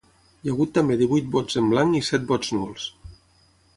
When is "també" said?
0.77-0.95